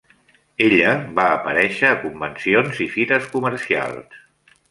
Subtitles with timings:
[0.67, 4.19] Ella va aparèixer a convencions i fires comercials.